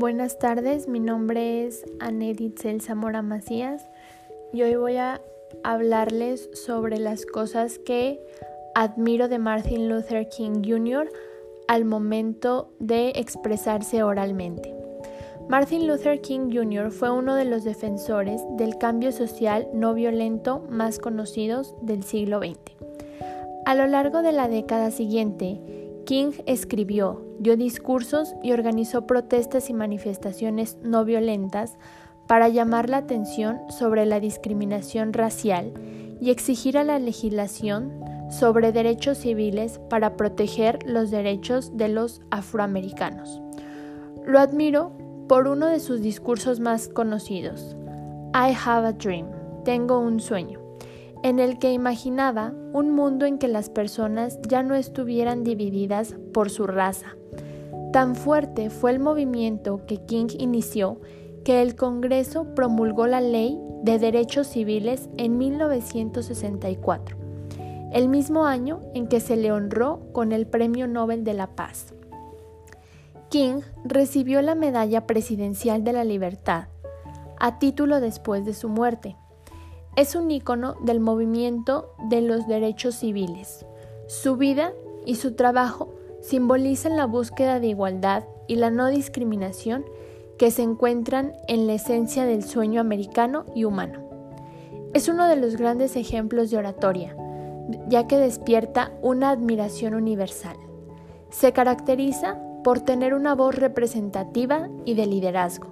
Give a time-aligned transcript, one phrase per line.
[0.00, 3.86] Buenas tardes, mi nombre es Aneditzel Zamora Macías
[4.50, 5.20] y hoy voy a
[5.62, 8.18] hablarles sobre las cosas que
[8.74, 11.12] admiro de Martin Luther King Jr.
[11.68, 14.74] al momento de expresarse oralmente.
[15.50, 16.90] Martin Luther King Jr.
[16.90, 22.56] fue uno de los defensores del cambio social no violento más conocidos del siglo XX.
[23.66, 25.60] A lo largo de la década siguiente,
[26.10, 31.78] King escribió, dio discursos y organizó protestas y manifestaciones no violentas
[32.26, 35.72] para llamar la atención sobre la discriminación racial
[36.20, 37.92] y exigir a la legislación
[38.28, 43.40] sobre derechos civiles para proteger los derechos de los afroamericanos.
[44.26, 44.90] Lo admiro
[45.28, 47.76] por uno de sus discursos más conocidos,
[48.34, 49.28] I have a dream,
[49.64, 50.59] tengo un sueño
[51.22, 56.50] en el que imaginaba un mundo en que las personas ya no estuvieran divididas por
[56.50, 57.16] su raza.
[57.92, 61.00] Tan fuerte fue el movimiento que King inició
[61.44, 67.16] que el Congreso promulgó la Ley de Derechos Civiles en 1964,
[67.92, 71.94] el mismo año en que se le honró con el Premio Nobel de la Paz.
[73.30, 76.68] King recibió la Medalla Presidencial de la Libertad,
[77.38, 79.16] a título después de su muerte,
[79.96, 83.66] es un ícono del movimiento de los derechos civiles.
[84.06, 84.72] Su vida
[85.04, 89.84] y su trabajo simbolizan la búsqueda de igualdad y la no discriminación
[90.38, 94.00] que se encuentran en la esencia del sueño americano y humano.
[94.94, 97.16] Es uno de los grandes ejemplos de oratoria,
[97.88, 100.56] ya que despierta una admiración universal.
[101.30, 105.68] Se caracteriza por tener una voz representativa y de liderazgo.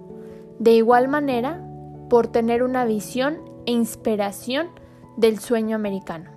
[0.59, 1.65] De igual manera,
[2.09, 4.69] por tener una visión e inspiración
[5.19, 6.31] del sueño americano.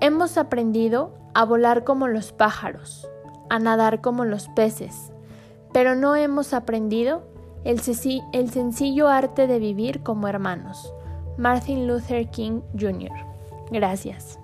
[0.00, 3.08] Hemos aprendido a volar como los pájaros,
[3.50, 5.12] a nadar como los peces,
[5.72, 7.24] pero no hemos aprendido
[7.64, 7.80] el,
[8.32, 10.94] el sencillo arte de vivir como hermanos.
[11.36, 13.10] Martin Luther King Jr.
[13.72, 14.38] Gracias.